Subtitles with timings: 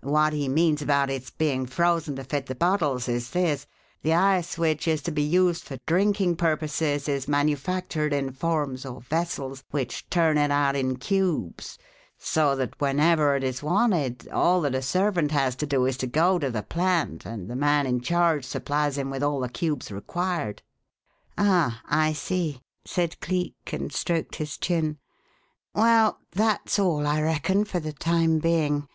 [0.00, 3.66] What he means about its being frozen to fit the bottles is this:
[4.00, 9.02] The ice which is to be used for drinking purposes is manufactured in forms or
[9.02, 11.76] vessels which turn it out in cubes,
[12.16, 16.06] so that whenever it is wanted all that a servant has to do is to
[16.06, 19.92] go to the plant, and the man in charge supplies him with all the cubes
[19.92, 20.62] required."
[21.36, 24.96] "Ah, I see," said Cleek, and stroked his chin.
[25.74, 28.88] "Well, that's all, I reckon, for the time being.